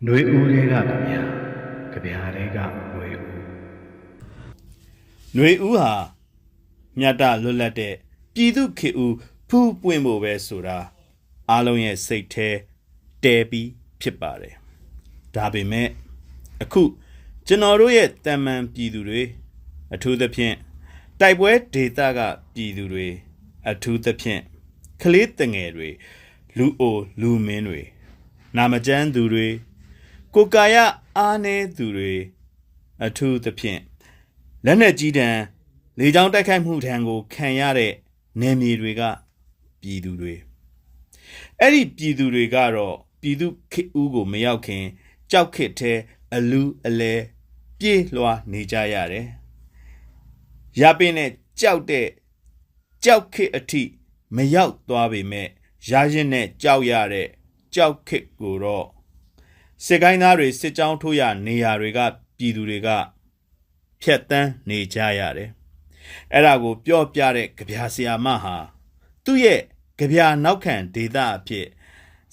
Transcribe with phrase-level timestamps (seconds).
[0.06, 1.12] ။နှွေဦးလေးကကြပြ။
[1.92, 2.58] ကြပြလေးက
[2.92, 3.20] နှွေဦး။
[5.36, 5.92] နှွေဦးဟာ
[6.98, 7.94] မြတ်တလွတ်လပ်တဲ့
[8.34, 9.14] ပြည်သူခေဦး
[9.48, 10.78] ဖူးပွင့်ဖို့ပဲဆိုတာ
[11.50, 12.48] အားလုံးရဲ့စိတ်ထဲ
[13.24, 13.68] တဲပြီး
[14.00, 14.54] ဖြစ်ပါတယ်။
[15.34, 15.88] ဒါပေမဲ့
[16.62, 16.82] အခု
[17.46, 19.22] ကျွန်တော်တို့ရဲ့တမန်ပြည်သူတွေ
[19.94, 20.56] အထူးသဖြင့်
[21.20, 22.20] တိုက်ပွဲဒေသက
[22.54, 23.06] ပြည်သူတွေ
[23.70, 24.42] အထူးသဖြင့်
[25.02, 25.88] ကလေးတငယ်တွေ
[26.58, 27.80] လူအိုလူမင်းတွေ
[28.56, 29.48] နာမကျန်းသူတွေ
[30.34, 30.76] ကိုယ်ကာယ
[31.16, 32.14] အားနည်းသူတွေ
[33.04, 33.80] အထူးသဖြင့်
[34.64, 35.28] လက်နက်ကြီးတံ
[35.98, 37.92] လေကြောင်းတိုက်ခိုက်မှုထံကိုခံရတဲ့
[38.40, 39.02] နယ်မြေတွေက
[39.80, 40.34] ပြည်သူတွေ
[41.60, 44.84] အဲ့ဒီပြည်သူတွေကတော့ပြည်သူခေဦးကိုမရောက်ခင်
[45.30, 45.98] ကြောက်ခစ်တဲ့
[46.34, 47.14] အလူအလဲ
[47.78, 49.26] ပြေးလွှာနေကြရတယ်
[50.80, 52.08] ရပင်းနဲ့ကြောက်တဲ့
[53.04, 53.82] ကြောက်ခစ်အထိ
[54.36, 55.48] မရောက်သွားပေမဲ့
[55.90, 57.28] ရရင်နဲ့ကြောက်ရတဲ့
[57.74, 58.86] ကြောက်ခစ်ကိုတော့
[59.84, 62.00] စစ်ကိုင်းသားတွေစစ်ကြောင်းထိုးရနေရာတွေက
[62.38, 62.88] ပြည်သူတွေက
[64.02, 65.50] ဖြတ်တန်းနေကြရတယ်။
[66.32, 68.56] အဲ့ဒါကိုပြောပြတဲ့ကြပြဆရာမဟာ
[69.24, 69.60] သူ့ရဲ့
[69.98, 71.66] ကြပြနောက်ခံဒေတာအဖြစ်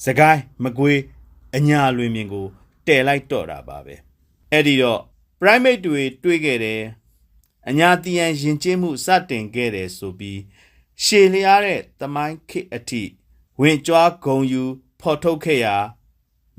[0.04, 1.02] စကိုင်းမကွေး
[1.56, 2.48] အညာလွင်မြင်ကို
[2.88, 3.96] တဲလိုက်တော့တာပါပဲ။
[4.52, 5.02] အဲ့ဒီတော့
[5.40, 6.82] primate တွေတွေးခဲ့တယ်။
[7.70, 10.40] အညာတီယန်ယဉ်ကျေးမှုစတင်ခဲ့တယ်ဆိုပြီး
[11.04, 13.04] ရှေလျားတဲ့တမိုင်းခေတ်အထိ
[13.62, 14.64] ဝင်ကြွားဂုံယူ
[15.02, 15.76] ဖော်ထုတ်ခဲ့ရာ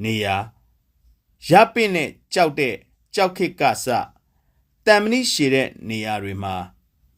[0.04, 0.36] နေရာ
[1.46, 2.74] ရပင့်နဲ့ကြောက်တဲ့
[3.14, 3.86] ကြောက်ခစ်ကစ
[4.86, 6.54] တမ်မဏိရှည်တဲ့နေရာတွေမှာ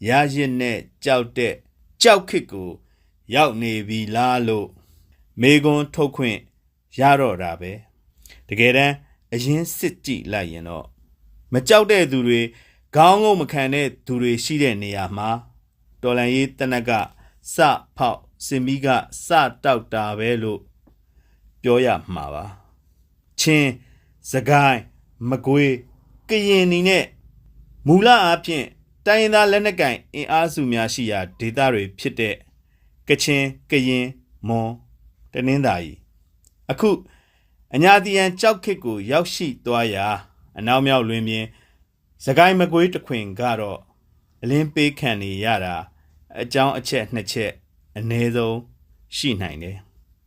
[0.08, 1.54] ရရစ်နဲ့ကြောက်တဲ့
[2.02, 2.70] ကြောက်ခစ်ကို
[3.34, 4.68] ရောက်နေပြီလားလို့
[5.41, 6.38] မေကွန်းထုတ်ခွင့်
[6.98, 7.72] ရတော့တာပဲ
[8.48, 8.94] တကယ်တမ်း
[9.32, 10.86] အရင်စစ်ကြည့်လိုက်ရင်တော့
[11.52, 12.41] မကြောက်တဲ့သူတွေ
[12.94, 15.30] ခေါင်းငုံမခံတဲ့သူတွေရှိတဲ့နေရာမှာ
[16.02, 16.91] တော်လန်ရေးတနက်က
[17.54, 17.56] စ
[17.97, 18.87] ဖောက်စင်မီက
[19.26, 19.28] စ
[19.64, 20.60] တောက်တာပဲလို့
[21.62, 22.44] ပြောရမှာပါ
[23.41, 23.70] ချင်း
[24.30, 24.80] စကိုင်း
[25.30, 25.74] မကွေး
[26.28, 27.04] ကရင်နီနဲ့
[27.86, 28.66] မူလအားဖြင့်
[29.06, 32.34] တိုင်းရင်းသားလက်နက်ကိုင်အင်အားစုများရှိရာဒေသတွေဖြစ်တဲ့
[33.08, 34.06] ကချင်ကရင်
[34.48, 34.70] မွန်
[35.32, 35.94] တနင်္သာရီ
[36.70, 36.90] အခု
[37.74, 40.06] အညာတီယန်ကြောက်ခစ်ကို ရောက်ရှိသွားရာ
[40.58, 41.46] အနောက်မြောက်လွင်ပြင်
[42.24, 43.80] စကိုင်းမကွေးတခွင်ကတော့
[44.42, 45.76] အလင်းပေးခံနေရတာ
[46.42, 47.52] အကြောင်းအချက်နှစ်ချက်
[47.98, 48.58] အ ਨੇ ဆုံး
[49.16, 49.78] ရှိနိုင်တယ်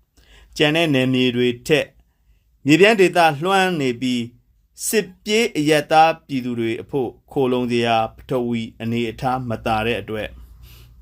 [0.57, 1.85] ။ကြံတဲ့နယ်မြေတွေထက်
[2.65, 4.23] မြေပြန့်ဒေသလွှမ်းနေပြီး
[4.87, 10.29] စစ်ပြေးအယက်သားပြည်သူတွေအဖို့ခိုလုံစရာပထဝီအနေအထားမတာတဲ့အတွက်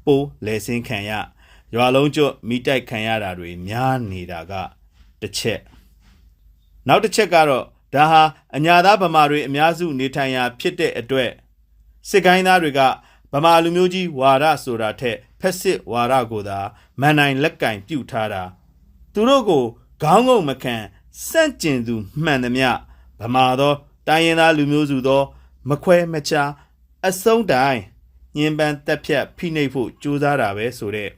[0.05, 1.11] ပိုးလဲစင်းခံရ
[1.73, 4.53] ရွာလုံးကျွတ်မိတိုက်ခံရတာတွေများနေတာက
[5.22, 5.61] တစ်ချက်
[6.88, 8.23] နောက်တစ်ချက်ကတော့ဒါဟာ
[8.55, 11.31] အညာသားဗမာတွေအများစုနေထိုင်ရာဖြစ်တဲ့အတွက်
[12.09, 12.81] စစ်ကိုင်းသားတွေက
[13.33, 16.59] ဗမာလူမျိုးကြီးဝါဒဆိုတာထက်ဖက်စစ်ဝါဒကိုသာ
[17.01, 18.43] မန်နိုင်လက်ကင်ပြုတ်ထားတာ
[19.13, 19.63] သူတို့ကို
[20.03, 20.75] ခေါင်းငုံမခံ
[21.27, 22.69] စန့်ကျင်သူမှန်သမျှ
[23.19, 23.73] ဗမာသော
[24.07, 25.22] တိုင်းရင်းသားလူမျိုးစုသော
[25.69, 26.49] မခွဲမခြား
[27.07, 27.81] အဆုံးတိုင်း
[28.38, 31.09] ညင်ပန်းတက်ဖြတ်ဖိနှိပ်ဖို့ကြိုးစားတာပဲဆိုတဲ့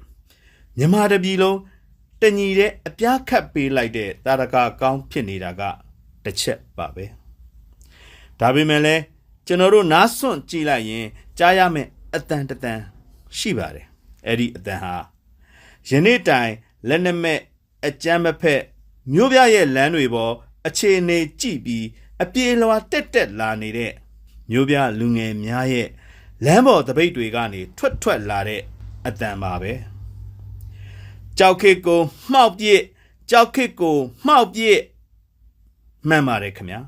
[0.78, 1.60] မြမတပြည်လုံး
[2.22, 5.62] တညီတဲ့အပြားခတ်ပေးလိုက်တဲ့တာရကကောင်းဖြစ်နေတာက
[6.24, 7.06] တစ်ချက်ပါပဲ
[8.40, 9.02] ဒါပေမဲ့လည်း
[9.48, 12.80] ကျွန်တော်တို့နားစွန့်ကြည့်လိုက်ရင်ကြားရမယ့်အတန်တတန်
[13.38, 13.88] ရှိပါတယ်
[14.28, 14.96] အဲ့ဒီအတန်ဟာ
[15.90, 16.52] ယနေ့တိုင်
[16.88, 17.40] လက်နက်မဲ့
[17.86, 18.62] အကြမ်းမဖက်
[19.12, 20.34] မြို့ပြရဲ့လမ်းတွေပေါ်
[20.68, 21.86] အခြေအနေကြည့်ပြီး
[22.24, 23.92] အပြေလွှာတက်တက်လာနေတဲ့
[24.50, 25.88] မြို့ပြလူငယ်များရဲ့
[26.46, 28.62] လမ်းပေါ်တပိတ်တွေကနေထွက်ထွက်လာတဲ့
[29.06, 29.74] အတန်ပါပဲ
[31.38, 32.82] ကြောက်ခစ်ကိုမှောက်ပြစ်
[33.30, 34.80] ကြောက်ခစ်ကိုမှောက်ပြစ်
[36.08, 36.82] မှန်ပါတယ်ခင်ဗျာ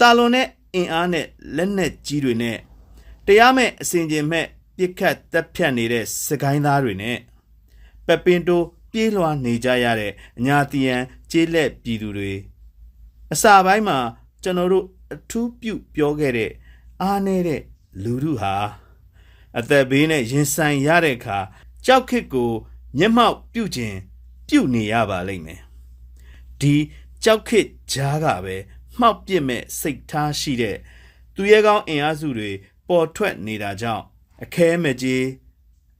[0.00, 1.26] တာလွန်နဲ့အင်အားနဲ့
[1.56, 2.58] လက်နက်ကြီးတွေနဲ့
[3.26, 4.46] တရားမဲ့အစဉ်ကျင်မဲ့
[4.76, 7.18] ပြစ်ခတ်တက်ဖြတ်နေတဲ့စကိုင်းသားတွေနဲ့
[8.06, 12.32] ပပင်တို ပြေးလွှာနေကြရတဲ့အညာတီယန်ကျေးလက်ပြည်သူတွေ
[13.32, 13.98] အစာပိုင်းမှာ
[14.42, 16.50] ကျွန်တော်တို့အထူးပြုပြောခဲ့တဲ့
[17.02, 17.60] အားနေတဲ့
[18.02, 18.54] လူတို့ဟာ
[19.58, 21.38] အသက်ဘေးနဲ့ရင်ဆိုင်ရတဲ့အခါ
[21.86, 22.50] ကြောက်ခစ်ကို
[22.98, 23.96] မျက်မှောက်ပြုတ်ခြင်း
[24.48, 25.60] ပြုတ်နေရပါလိမ့်မယ်
[26.60, 26.74] ဒီ
[27.24, 28.56] ကြောက်ခစ်ကြားကပဲ
[29.00, 30.76] မှောက်ပြစ်မဲ့စိတ်ထားရှိတဲ့
[31.34, 32.50] သူရဲကောင်းအင်အားစုတွေ
[32.88, 34.04] ပေါ်ထွက်နေတာကြောင့်
[34.42, 35.24] အခဲမကြီး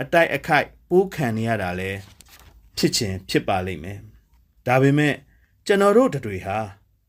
[0.02, 1.90] အတိုက်အခိုက်ပိုးခံနေရတာလဲ
[2.77, 3.99] ဖြစ်ခြင်းဖြစ်ပါလိမ့်မယ်
[4.65, 5.15] ဒါပေမဲ့
[5.65, 6.57] ကျွန်တော်တို့တွေဟာ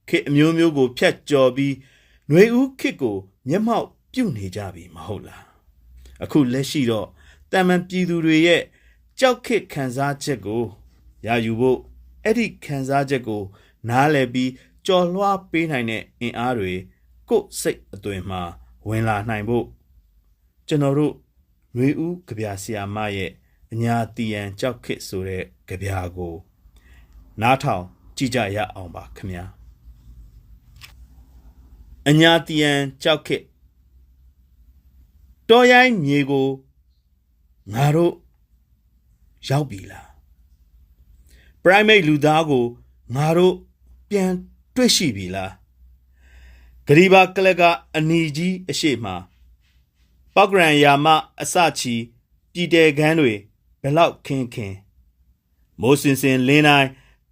[0.08, 1.74] ခေတ်အမျိုးမျိုးကိုဖြတ်ကျော်ပြီး
[2.28, 3.16] ຫນွေဦးခေတ်ကို
[3.48, 5.44] မျက်မှောက်ပြုတ်နေကြပြီမဟုတ်လား
[6.22, 7.08] အခုလက်ရှိတော့
[7.52, 8.62] တာမန်ပြည်သူတွေရဲ့
[9.18, 10.62] ကြောက်ခစ်ခံစားချက်ကို
[11.26, 11.78] ရယူဖို့
[12.24, 13.42] အဲ့ဒီခံစားချက်ကို
[13.88, 14.50] နားလည်ပြီး
[14.86, 16.72] ကြော်လွှားပေးနိုင်တဲ့အင်အားတွေ
[17.28, 18.42] ကိုယ်စိတ်အသွင်မှာ
[18.88, 19.66] ဝင်လာနိုင်ဖို့
[20.68, 21.14] ကျွန်တော်တို့
[21.74, 23.30] ຫນွေဦးကြပြဆရာမရဲ့
[23.73, 26.35] အညာတီယန်ကြောက်ခစ်ဆိုတဲ့ကြပြကို
[27.41, 27.83] နားထောင်
[28.17, 29.45] ကြည့်ကြရအောင်ပါခင်ဗျာ
[32.07, 32.71] အညာတီယံ
[33.03, 33.43] ကြောက်ခစ်
[35.49, 36.47] တော်ရိုင်းမြေကို
[37.73, 38.13] ငါတို့
[39.47, 40.07] ရောက်ပြီလား
[41.63, 42.65] primate လူသားကို
[43.15, 43.55] ငါတို့
[44.09, 44.31] ပြန်
[44.75, 45.51] တွေ့ရှိပြီလား
[46.87, 47.63] ဂရီဘာကလက်က
[47.95, 49.05] အနီကြီးအရှိမ
[50.35, 51.07] ပောက်ကရန်ယာမ
[51.41, 51.95] အစချီ
[52.53, 53.33] ပြည်တဲခန်းတွေ
[53.81, 54.75] ဘလောက်ခင်းခင်း
[55.81, 56.89] မိုးစင်စင်လင်းတိုင်း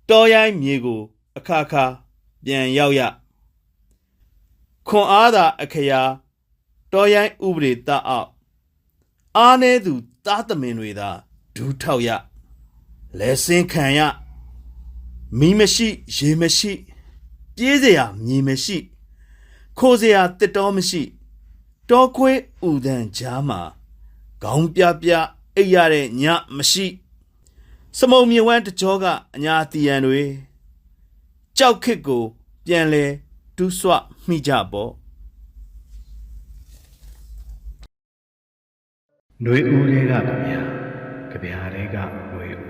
[0.09, 1.01] တော်ရိုင်းမြေကို
[1.37, 1.85] အခါခါ
[2.43, 3.01] ပြန်ရောက်ရ
[4.87, 6.01] ခွန်အားသာအခရာ
[6.91, 8.29] တော်ရိုင်းဥပဒေတအောက်
[9.37, 9.93] အားနေသူ
[10.25, 11.09] သားသမင်တွေသာ
[11.55, 12.09] ဒူးထောက်ရ
[13.19, 13.99] လဲစင်ခံရ
[15.39, 16.73] မီးမရှိရေမရှိ
[17.55, 18.77] ပြေးစရာမြေမရှိ
[19.77, 21.01] ခိုးစရာတစ်တော်မရှိ
[21.89, 23.59] တော်ခွေးဥဒံကြားမှာ
[24.43, 25.11] ခေါင်းပြပြ
[25.55, 26.23] အိပ်ရတဲ့ည
[26.57, 26.87] မရှိ
[27.97, 29.05] စမုံမြဝန်းတကြောက
[29.35, 30.23] အညာတီရန်တွေ
[31.57, 32.23] ကြောက်ခစ်ကို
[32.65, 33.05] ပြန်လဲ
[33.57, 33.91] တူးဆွ
[34.27, 34.91] မိကြပေါ့
[39.43, 40.19] နှွေဦးလေးကဗျာ
[41.31, 41.97] ကြဗျာလေးက
[42.37, 42.68] ဝေဦး